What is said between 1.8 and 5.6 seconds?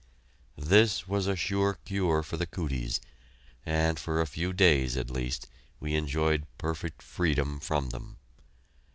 cure for the "cooties," and for a few days, at least,